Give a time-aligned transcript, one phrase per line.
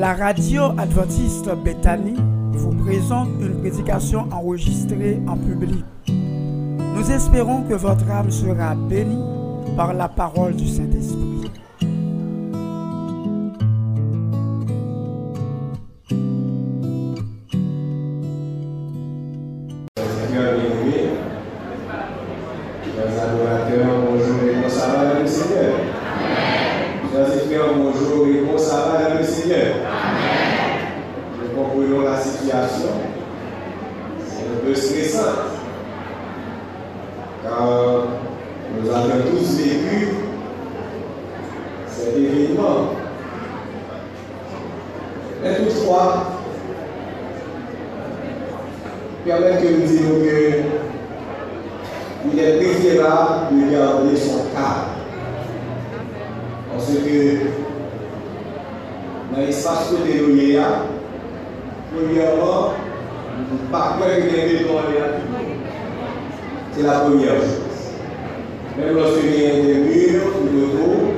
[0.00, 2.14] La radio adventiste Bethany
[2.52, 5.84] vous présente une prédication enregistrée en public.
[6.08, 9.22] Nous espérons que votre âme sera bénie
[9.76, 11.29] par la parole du Saint-Esprit.
[37.50, 38.06] car
[38.76, 40.08] nous avons tous vécu
[41.88, 42.94] cet événement.
[45.42, 46.26] Mais toutefois,
[49.24, 50.60] permet que nous disions que
[52.32, 54.90] il est préférable de garder son calme.
[56.70, 57.36] Parce que
[59.34, 60.60] dans l'espace de l'éloigné,
[61.92, 62.74] premièrement,
[63.36, 65.29] nous ne pouvons pas que les gens
[66.72, 67.70] C'est la première chose.
[68.78, 71.10] Même lorsqu'il y a des murs ou d'autres,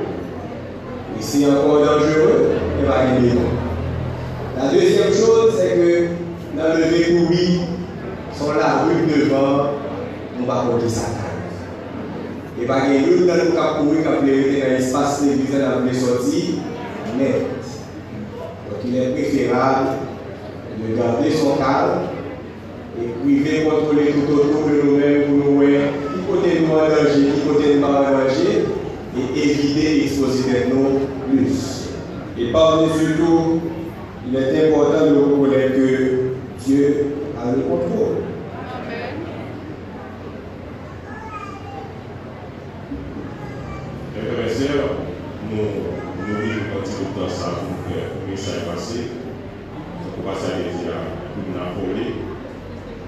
[1.19, 3.41] ici encore dangereux, il va des bétons.
[4.57, 6.07] La deuxième chose, c'est que
[6.57, 7.67] dans le découvert,
[8.35, 9.69] sur la rue devant,
[10.39, 11.23] nous va porter sa carte.
[12.61, 16.59] Et pas une dans le cap courir été dans l'espace l'église dans les sorties,
[17.17, 17.45] net.
[18.69, 19.89] Donc il est préférable
[20.79, 22.07] de garder son calme
[23.01, 25.67] et priver contrôler tout autour de nous-mêmes pour nous voir
[26.13, 28.03] qui côté nous en danger, qui côté nous en
[29.15, 30.99] et éviter d'exposer nous
[31.29, 31.89] plus.
[32.37, 33.61] Et par-dessus tout,
[34.27, 36.33] il est important de reconnaître que
[36.65, 37.05] Dieu
[37.39, 38.23] a le contrôle.
[44.13, 44.89] Frères et sœurs,
[45.51, 45.57] nous
[46.25, 48.99] nous vivons un petit peu de temps ça pour que le message passé.
[50.17, 51.01] On va s'arrêter là
[51.33, 52.32] pour nous appeler.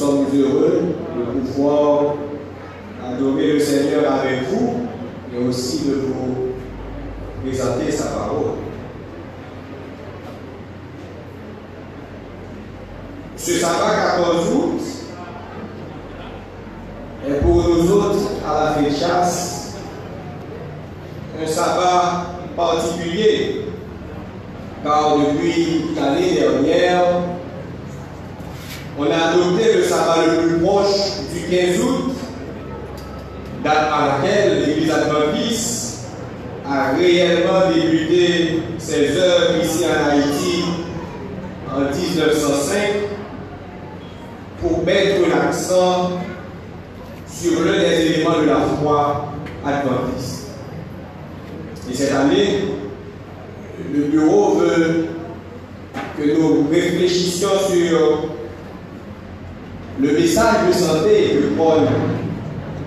[0.00, 0.80] sommes heureux
[1.14, 2.14] de pouvoir
[3.06, 4.86] adorer le Seigneur avec vous
[5.30, 6.54] et aussi de vous
[7.44, 8.52] présenter sa parole.
[13.36, 14.80] Ce sabbat 14 août
[17.28, 19.74] est pour nous autres à la fête chasse
[21.42, 23.66] un sabbat particulier
[24.82, 27.39] car depuis l'année dernière
[28.98, 30.86] on a adopté le sabbat le plus proche
[31.32, 32.12] du 15 août
[33.64, 36.08] date à laquelle l'église adventiste
[36.66, 40.64] a réellement débuté ses œuvres ici en Haïti
[41.72, 42.78] en 1905
[44.60, 46.12] pour mettre l'accent
[47.28, 49.32] sur l'un des éléments de la foi
[49.64, 50.48] adventiste.
[51.90, 52.64] Et cette année,
[53.92, 55.06] le bureau veut
[56.16, 58.39] que nous réfléchissions sur
[60.00, 61.86] le message de santé que prône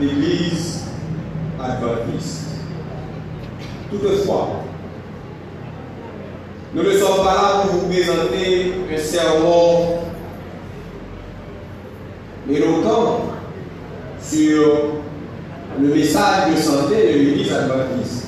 [0.01, 0.85] l'Église
[1.61, 2.47] adventiste.
[3.91, 4.63] Toutefois,
[6.73, 9.99] nous ne sommes pas là pour vous présenter un sermon
[12.49, 13.21] éloquent
[14.19, 14.95] sur
[15.79, 18.27] le message de santé de l'Église adventiste,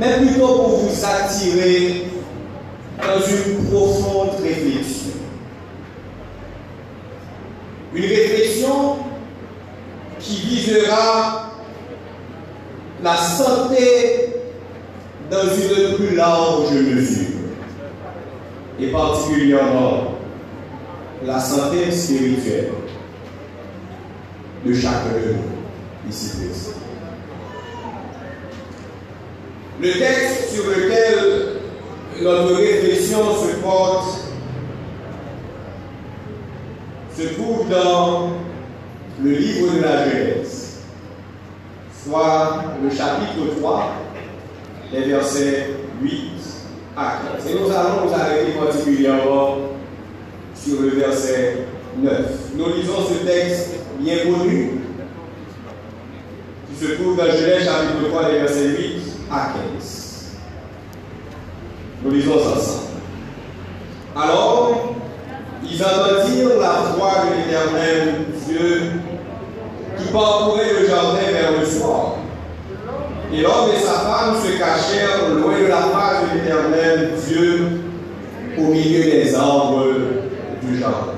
[0.00, 2.06] mais plutôt pour vous attirer
[2.98, 5.06] dans une profonde réflexion.
[7.94, 8.96] Une réflexion
[10.18, 10.55] qui
[13.02, 14.32] la santé
[15.30, 17.38] dans une plus large mesure,
[18.80, 20.14] et particulièrement
[21.24, 22.72] la santé spirituelle
[24.64, 25.38] de chacun
[26.08, 26.76] ici présent.
[29.80, 31.18] Le texte sur lequel
[32.22, 34.26] notre réflexion se porte
[37.16, 38.30] se trouve dans
[39.22, 40.45] le livre de la Genèse,
[42.06, 43.92] soit le chapitre 3,
[44.92, 45.70] les versets
[46.00, 46.12] 8
[46.96, 47.50] à 15.
[47.50, 49.56] Et nous allons nous arrêter particulièrement
[50.54, 51.66] sur le verset
[51.98, 52.12] 9.
[52.54, 54.80] Nous lisons ce texte bien connu
[56.68, 60.36] qui se trouve dans Genèse chapitre 3, les versets 8 à 15.
[62.04, 62.86] Nous lisons ensemble.
[64.14, 64.94] Alors,
[65.68, 68.14] ils entendirent la voix de l'éternel
[68.46, 68.92] Dieu
[70.16, 72.16] parcourait le jardin vers le soir.
[73.32, 77.66] Et l'homme et sa femme se cachèrent loin de la face de l'éternel Dieu
[78.58, 79.86] au milieu des arbres
[80.62, 81.12] du jardin.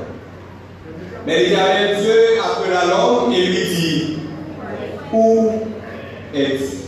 [1.27, 4.19] Mais l'éternel Dieu appela l'homme et lui dit,
[5.13, 5.51] Où
[6.35, 6.79] es-tu?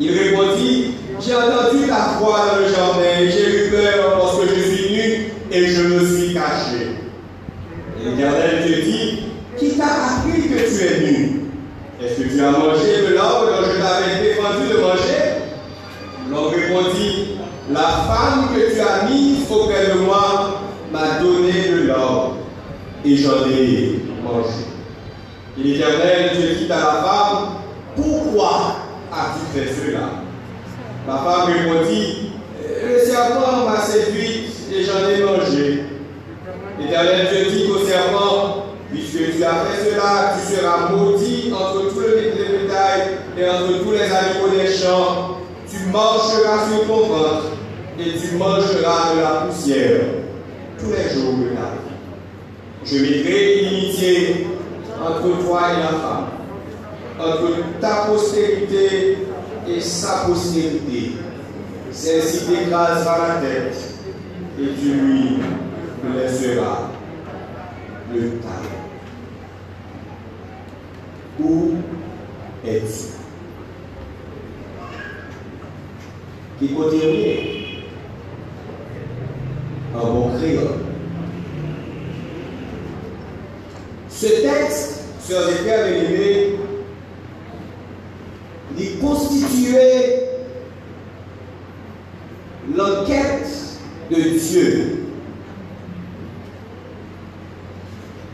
[0.00, 4.60] Il répondit, J'ai entendu ta voix dans le jardin j'ai eu peur parce que je
[4.60, 6.96] suis nu et je me suis caché.
[8.00, 9.18] Et l'éternel Dieu dit,
[9.58, 11.40] Qui t'a appris que tu es nu
[12.00, 15.34] Est-ce que tu as mangé de l'arbre dont je t'avais défendu de manger
[16.30, 17.38] L'homme répondit,
[17.70, 20.60] La femme que tu as mise auprès de moi
[20.92, 22.36] m'a donné de l'arbre
[23.04, 24.64] et j'en ai mangé.
[25.58, 27.48] Et l'Éternel Dieu dit à la femme,
[27.96, 28.76] Pourquoi
[29.12, 30.10] as-tu fait cela?
[31.06, 35.84] La femme répondit, Le serpent m'a séduite et j'en ai mangé.
[36.80, 42.00] L'Éternel Dieu dit au serpent, Puisque tu as fait cela, tu seras maudit entre tous
[42.00, 45.38] les bétail et entre tous les animaux des champs.
[45.68, 47.52] Tu marcheras sur ton ventre
[47.98, 50.00] et tu mangeras de la poussière
[50.78, 51.94] tous les jours de ta vie.
[52.84, 54.46] Je mettrai l'unité
[55.00, 56.26] entre toi et la femme,
[57.18, 59.18] entre ta postérité
[59.68, 61.12] et sa postérité.
[61.90, 63.76] Celle-ci t'écrasera la tête
[64.60, 65.38] et tu lui
[66.14, 66.90] laisseras
[68.12, 68.74] le talent.
[71.40, 71.72] Où
[72.66, 73.13] es-tu?
[76.58, 77.84] Qui continue
[79.94, 80.30] un bon.
[84.08, 86.56] Ce texte, sœurs et frères bien-aimés,
[88.78, 90.28] il constituait
[92.74, 93.48] l'enquête
[94.10, 95.04] de Dieu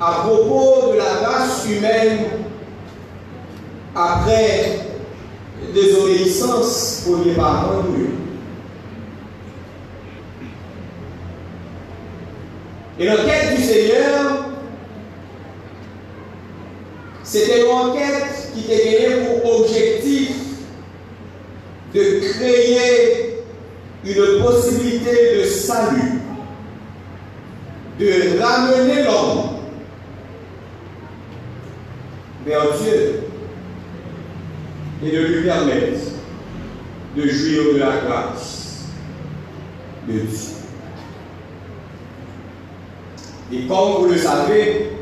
[0.00, 2.18] à propos de la race humaine
[3.94, 4.80] après
[5.74, 8.09] désobéissance pour les parents de Dieu.
[13.00, 14.50] Et l'enquête du Seigneur,
[17.22, 20.36] c'était une enquête qui était gagnée pour objectif
[21.94, 23.42] de créer
[24.04, 26.20] une possibilité de salut,
[27.98, 29.60] de ramener l'homme
[32.44, 33.22] vers Dieu
[35.02, 36.00] et de lui permettre
[37.16, 38.88] de jouir de la grâce
[40.06, 40.49] de Dieu.
[43.52, 44.92] Et comme vous le savez,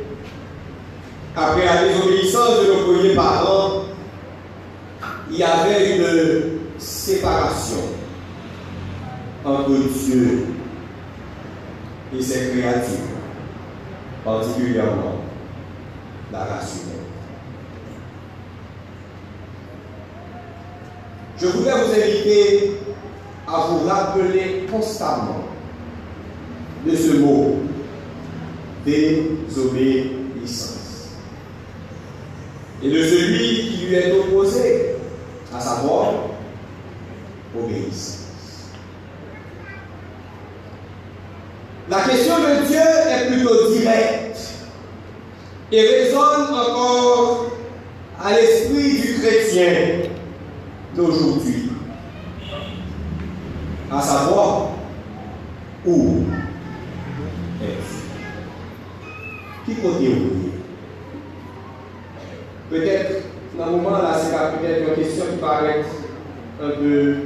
[1.37, 3.85] après la désobéissance de nos premiers parents,
[5.31, 7.81] il y avait une séparation
[9.45, 10.47] entre Dieu
[12.17, 13.19] et ses créatures,
[14.25, 15.17] particulièrement
[16.33, 16.99] la race humaine.
[21.41, 22.73] Je voudrais vous inviter
[23.47, 25.45] à vous rappeler constamment
[26.87, 27.59] de ce mot,
[29.49, 31.19] désobéissance,
[32.83, 34.97] et de celui qui lui est opposé,
[35.55, 36.13] à savoir
[37.57, 38.25] obéissance.
[41.91, 44.39] La question de Dieu est plutôt directe
[45.73, 47.47] et résonne encore
[48.23, 49.73] à l'esprit du chrétien
[50.95, 51.71] d'aujourd'hui.
[53.91, 54.69] À savoir,
[55.87, 56.25] où
[57.63, 58.08] est-ce?
[59.69, 60.49] Qui vous
[62.71, 63.25] Peut-être,
[63.59, 65.85] dans le moment là, c'est peut-être une question qui paraît
[66.63, 67.17] un peu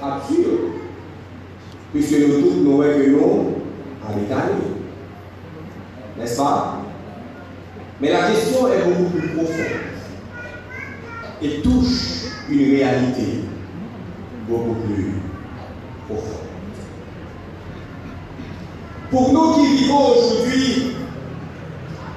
[0.00, 0.72] absurde,
[1.92, 3.54] puisque nous tous nous revenons
[4.06, 4.72] à l'Italie.
[6.18, 6.78] N'est-ce pas?
[8.00, 9.56] Mais la question est beaucoup plus profonde
[11.42, 13.40] et touche une réalité
[14.48, 15.12] beaucoup plus
[16.08, 16.40] profonde.
[19.10, 20.93] Pour nous qui vivons aujourd'hui,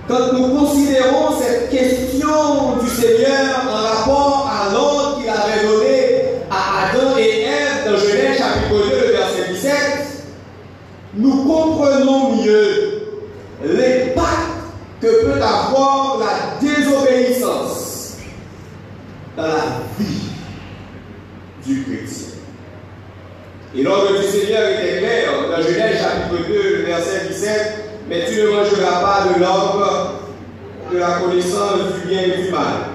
[0.07, 6.87] quand nous considérons cette question du Seigneur en rapport à l'ordre qu'il avait donné à
[6.87, 9.73] Adam et Ève dans Genèse chapitre 2, verset 17,
[11.15, 13.01] nous comprenons mieux
[13.63, 14.47] l'impact
[15.01, 18.17] que peut avoir la désobéissance
[19.35, 20.29] dans la vie
[21.65, 22.27] du chrétien.
[23.75, 28.47] Et l'ordre du Seigneur était clair dans Genèse chapitre 2, verset 17, mais tu ne
[28.47, 30.13] mangeras pas de l'arbre
[30.91, 32.87] de la connaissance du bien et du mal,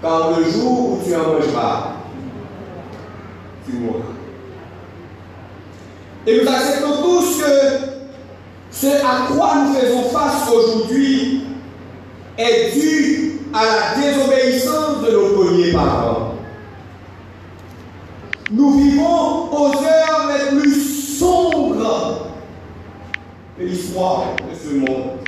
[0.00, 1.92] car le jour où tu en mangeras,
[3.66, 3.98] tu mourras.
[6.26, 7.50] Et nous acceptons tous que
[8.70, 8.86] ce
[9.18, 11.42] à quoi nous faisons face aujourd'hui
[12.36, 16.34] est dû à la désobéissance de nos premiers parents.
[18.50, 22.28] Nous vivons aux heures les plus sombres
[23.58, 25.18] de l'histoire de ce monde.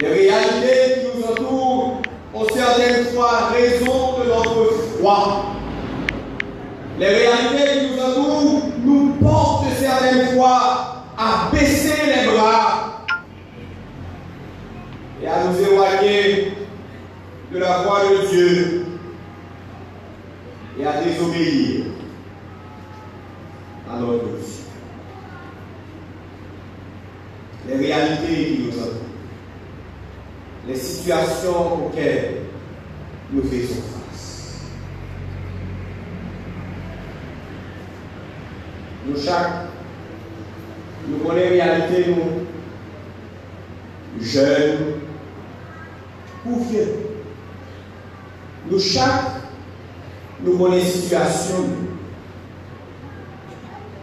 [0.00, 2.02] Les réalités qui nous entourent
[2.34, 5.44] ont certaines fois raison de notre foi.
[7.00, 10.87] Les réalités qui nous entourent nous portent certaines fois
[11.18, 13.04] à baisser les bras
[15.20, 16.52] et à nous éloigner
[17.52, 18.86] de la voie de Dieu
[20.78, 21.86] et à désobéir
[23.90, 24.64] à notre Dieu.
[27.66, 28.92] Les réalités qui nous entourent,
[30.68, 32.42] les situations auxquelles
[33.32, 34.62] nous faisons face.
[39.06, 39.67] Nous chaque,
[41.34, 42.46] les réalités, nous,
[44.24, 44.94] jeunes
[46.46, 46.94] ou vieux.
[48.70, 49.42] Nous chaque,
[50.42, 51.64] nous connaissons les situations,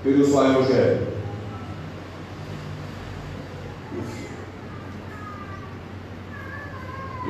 [0.03, 0.99] que nous soyons jeunes.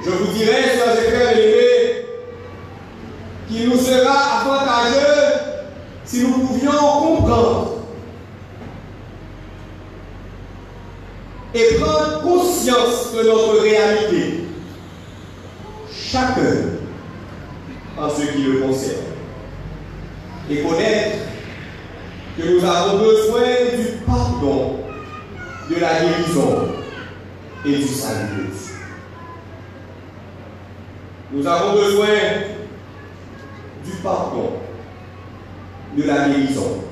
[0.04, 2.06] Je vous dirais, chers frères élevés,
[3.48, 5.46] qu'il nous sera avantageux
[6.04, 7.76] si nous pouvions comprendre
[11.56, 14.44] et prendre conscience notre réalité,
[15.92, 16.76] chacun
[17.98, 19.06] en ce qui le concerne,
[20.50, 21.18] et connaître
[22.38, 23.42] que nous avons besoin
[23.76, 24.80] du pardon,
[25.70, 26.74] de la guérison
[27.66, 28.50] et du salut.
[31.32, 32.08] Nous avons besoin
[33.84, 34.52] du pardon,
[35.98, 36.84] de la guérison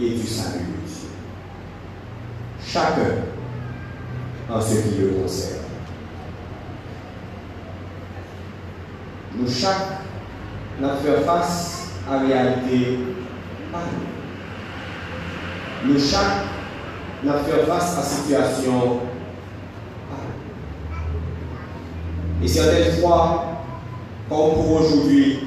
[0.00, 0.66] et du salut.
[2.66, 3.29] Chacun
[4.52, 5.60] en ce qui le concerne.
[9.36, 10.00] Nous chaque
[10.80, 12.98] n'a fait face à la réalité
[15.84, 15.92] nous.
[15.92, 16.44] Nous chaque
[17.22, 19.10] n'a fait face à la situation nous.
[22.42, 23.44] Et certaines fois,
[24.28, 25.40] comme pour aujourd'hui,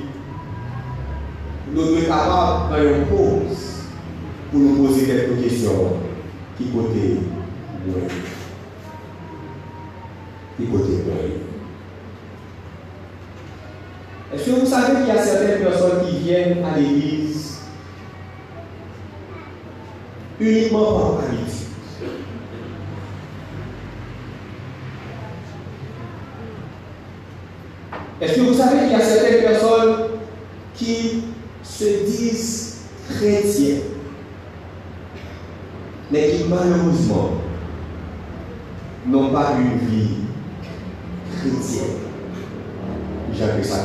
[1.73, 3.57] nous sommes capables de une pause
[4.51, 5.93] pour nous poser quelques questions
[6.57, 7.19] qui côté
[7.87, 7.97] moi.
[14.33, 17.59] Est-ce que vous savez qu'il y a certaines personnes qui viennent à l'église
[20.39, 21.43] uniquement par habitude
[28.21, 29.95] Est-ce que vous savez qu'il y a certaines personnes
[30.75, 31.23] qui
[31.61, 33.81] se disent chrétiens,
[36.09, 37.31] mais qui malheureusement
[39.05, 40.22] n'ont pas une vie
[41.43, 41.97] chrétienne
[43.37, 43.83] J'appelle ça la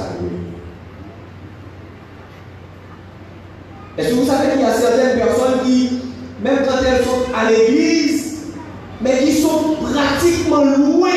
[4.02, 5.98] Est-ce que vous savez qu'il y a certaines personnes qui,
[6.42, 8.52] même quand elles sont à l'église,
[9.00, 11.10] mais qui sont pratiquement loin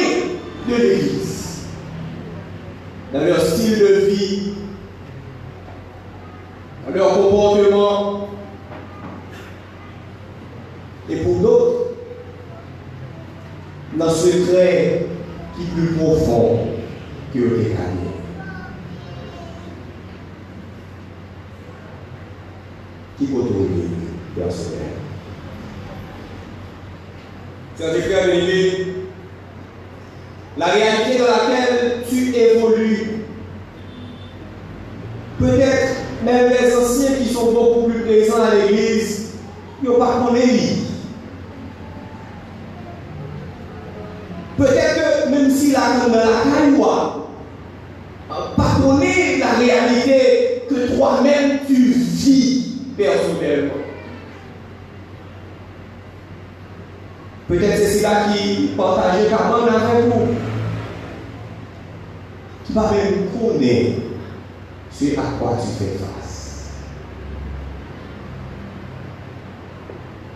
[0.68, 1.68] de l'église,
[3.14, 4.54] dans leur style de vie,
[6.88, 8.30] dans leur comportement,
[11.08, 11.92] et pour d'autres,
[13.96, 15.06] dans ce trait
[15.74, 16.60] plus profond
[17.34, 18.12] que le gagné.
[23.18, 23.92] qui autorise
[24.36, 24.80] personnel.
[27.76, 28.86] C'est frères bien
[30.58, 33.26] la réalité dans laquelle tu évolues,
[35.40, 39.32] peut-être même les anciens qui sont beaucoup plus présents à l'église,
[39.82, 40.42] ils n'ont pas connu.
[45.74, 46.28] Que même
[49.02, 53.74] si la, la réalité que toi-même tu vis personnellement.
[57.48, 60.28] Peut-être c'est cela qui partageait carrément avec vous.
[62.66, 64.02] Qui va même connaître
[64.92, 66.70] ce à quoi tu fais face.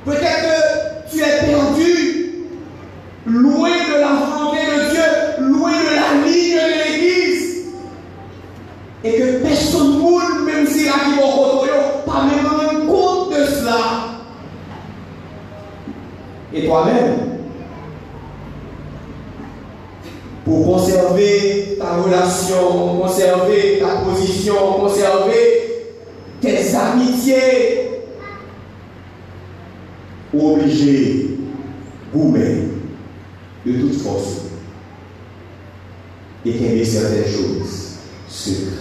[0.04, 2.36] Peut-être que tu es perdu,
[3.26, 7.66] loin de la volonté de Dieu, loin de la ligne de l'Église,
[9.04, 13.80] et que personne ne même si la qui va pas même rendre compte de cela.
[16.58, 17.16] Et toi-même,
[20.46, 25.96] pour conserver ta relation, conserver ta position, conserver
[26.40, 28.00] tes amitiés,
[30.34, 31.38] obligé,
[32.14, 32.70] goumer
[33.66, 34.44] de toute force
[36.46, 37.98] et certaines choses
[38.30, 38.72] secrètes.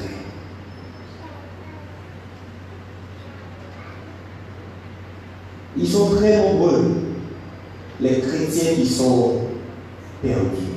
[5.77, 7.04] Ils sont très nombreux,
[8.05, 9.47] les chrétiens qui sont
[10.23, 10.75] perdus,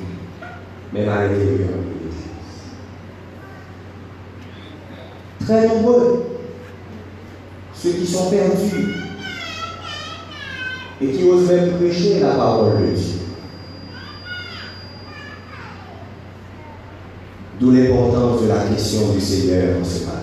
[0.94, 2.24] même à l'intérieur de l'Église.
[5.44, 6.24] Très nombreux,
[7.74, 8.94] ceux qui sont perdus
[11.02, 13.18] et qui osent même prêcher la parole de Dieu.
[17.60, 20.18] D'où l'importance de la question du Seigneur ce matin.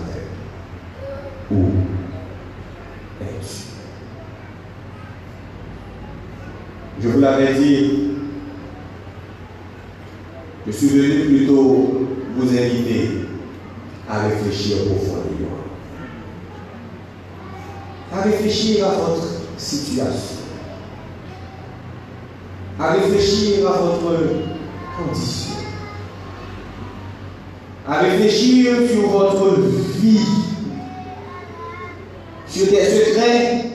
[1.52, 1.66] Où
[3.22, 3.66] es-tu
[7.00, 8.10] Je vous l'avais dit,
[10.66, 13.10] je suis venu plutôt vous inviter
[14.08, 15.56] à réfléchir profondément.
[18.12, 19.26] À réfléchir à votre
[19.56, 20.36] situation.
[22.78, 24.18] À réfléchir à votre
[24.96, 25.56] condition
[27.88, 29.60] à réfléchir sur votre
[30.00, 30.18] vie,
[32.48, 33.65] sur des secrets,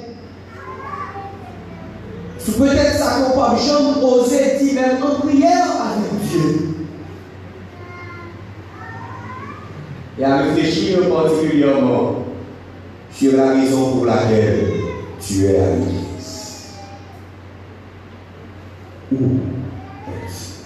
[3.22, 6.76] sa compagnie, oser dire même en prière avec Dieu.
[10.20, 12.26] Et à réfléchir particulièrement
[13.14, 14.72] sur la raison pour laquelle
[15.20, 16.72] tu es à l'église.
[19.12, 19.18] Où
[20.26, 20.62] est-ce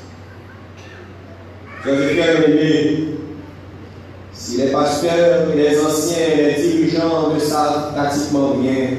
[4.34, 8.90] si les pasteurs, les anciens, les dirigeants ne savent pratiquement rien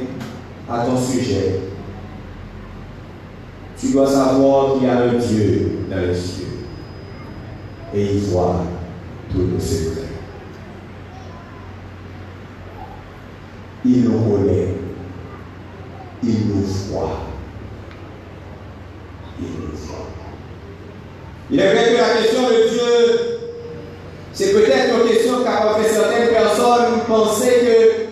[0.68, 1.60] à ton sujet,
[3.78, 6.46] tu dois savoir qu'il y a un Dieu dans les cieux
[7.94, 8.64] et il voit
[9.30, 10.02] tous nos secrets.
[13.84, 14.74] Il nous connaît,
[16.22, 17.20] il nous voit,
[19.40, 20.06] il nous voit.
[21.50, 23.36] Il est vrai que la question de Dieu
[24.36, 28.05] c'est peut-être une question qu'a fait certaines personnes penser que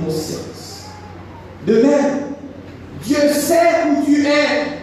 [0.00, 1.72] de.
[1.72, 2.34] De même,
[3.02, 4.78] Dieu sait où tu es,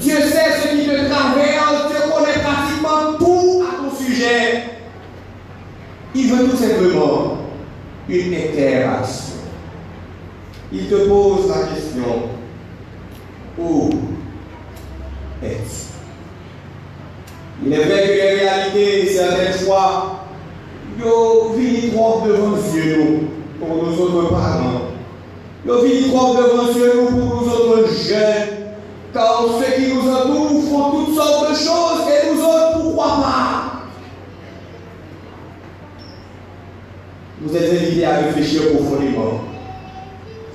[0.00, 4.64] Dieu sait ce qui te traverse, Dieu connaît pratiquement tout à ton sujet.
[6.14, 7.38] Il veut tout simplement
[8.08, 9.34] une interaction.
[10.72, 12.30] Il te pose la question,
[13.58, 13.90] où
[15.42, 15.86] es-tu?
[17.64, 20.24] Il est vrai que les réalités, certaines fois,
[21.56, 23.28] vini trop devant Dieu
[23.58, 24.82] pour nous autres parents.
[25.64, 28.66] Yo vini trop devant Dieu pour nous autres jeunes.
[29.12, 33.72] Car ceux qui nous entourent font toutes sortes de choses et nous autres, pourquoi pas
[37.40, 39.40] Vous êtes invités à réfléchir profondément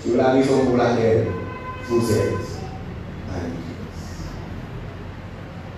[0.03, 1.27] sur la raison pour laquelle
[1.87, 2.33] vous êtes
[3.29, 4.21] à l'église.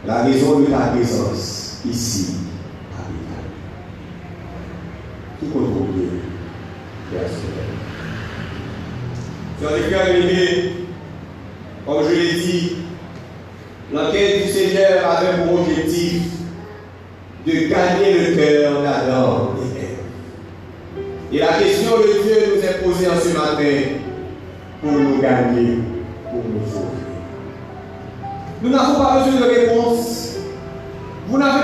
[0.05, 2.35] La raison de ta présence ici
[2.97, 3.39] à l'église.
[5.39, 6.21] Qui contribue
[7.11, 7.73] personnellement.
[9.63, 10.73] Sur les cœurs aimés,
[11.85, 12.75] comme je l'ai dit,
[13.93, 16.23] l'enquête du Seigneur avait pour objectif
[17.47, 19.51] de gagner le cœur d'Adam
[21.31, 23.99] et la question de Dieu nous est posée en ce matin
[24.81, 25.77] pour nous gagner,
[26.29, 26.85] pour nous sauver.
[28.61, 30.39] Nous n'avons pas besoin de réponse.
[31.29, 31.62] Vous n'avez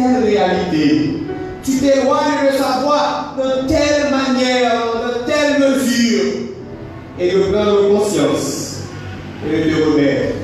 [0.00, 1.10] telle réalité,
[1.62, 6.24] tu t'éloignes de sa voix de telle manière, de telle mesure,
[7.18, 8.84] et de prendre conscience
[9.46, 10.34] et de remettre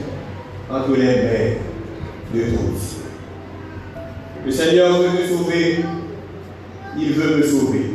[0.71, 1.55] entre les mains
[2.35, 2.97] de tous.
[4.45, 5.85] Le Seigneur veut te sauver,
[6.99, 7.91] il veut me sauver.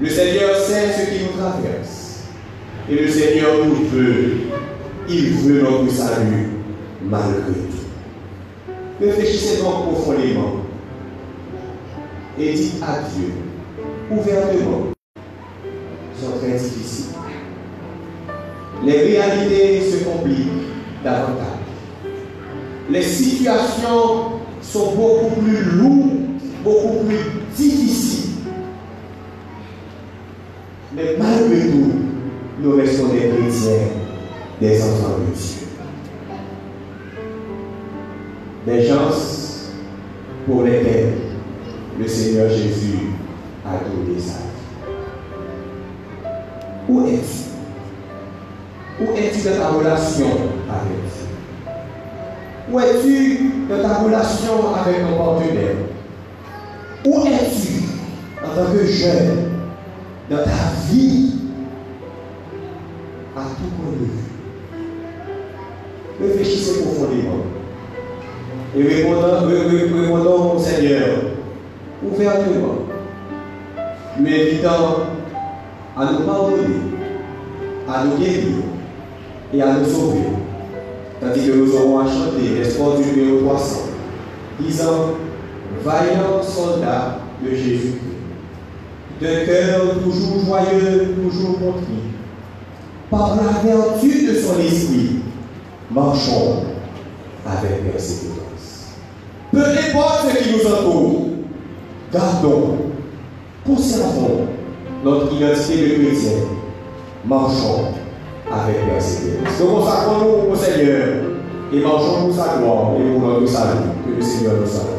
[0.00, 2.24] Le Seigneur sait ce qui nous traverse,
[2.90, 4.36] et le Seigneur nous veut,
[5.08, 6.48] il veut notre salut
[7.02, 7.77] malgré tout.
[9.00, 10.56] Réfléchissez donc profondément
[12.38, 13.32] et dites à Dieu
[14.10, 14.88] ouvertement
[16.20, 17.14] sont très difficiles.
[18.84, 20.48] Les réalités se compliquent
[21.04, 21.46] davantage.
[22.90, 26.10] Les situations sont beaucoup plus lourdes,
[26.64, 27.18] beaucoup plus
[27.56, 28.30] difficiles.
[30.94, 31.92] Mais malgré tout,
[32.60, 33.88] nous restons des chrétiens
[34.60, 35.57] des enfants de Dieu.
[38.68, 39.08] Des gens
[40.44, 41.14] pour lesquels
[41.98, 42.98] le Seigneur Jésus
[43.64, 44.92] a donné sa vie.
[46.86, 47.48] Où es-tu?
[49.00, 50.26] Où es-tu dans ta relation
[50.68, 51.28] avec Dieu?
[52.70, 55.76] Où es-tu dans ta relation avec ton partenaire?
[57.06, 57.84] Où es-tu
[58.44, 59.50] en tant que jeune
[60.28, 61.36] dans ta vie?
[63.34, 64.28] À tout point de vue
[66.20, 67.47] Réfléchissez profondément.
[68.76, 71.08] Et répondons, au Seigneur
[72.02, 72.78] ouvertement,
[74.20, 74.96] lui invitant
[75.96, 76.76] à nous pardonner,
[77.88, 78.56] à nous guérir
[79.52, 80.20] et à nous sauver.
[81.20, 83.80] Tandis que nous aurons à chanter l'espoir du numéro 300,
[84.60, 85.14] disant
[85.84, 87.94] Vaillant soldat de Jésus,
[89.20, 92.12] d'un cœur toujours joyeux, toujours contrit,
[93.10, 95.20] par la vertu de son esprit,
[95.90, 96.64] marchons
[97.46, 98.47] avec persévérance.
[99.52, 101.20] Peu importe ce qui nous entoure,
[102.12, 102.76] gardons,
[103.66, 104.46] conservons
[105.04, 106.38] notre identité de chrétien.
[107.24, 107.94] Marchons
[108.50, 109.60] avec persévérance.
[109.60, 111.08] Nous consacrons-nous au Seigneur
[111.72, 113.90] et marchons pour sa gloire et pour notre salut.
[114.06, 114.97] Que le Seigneur nous salue.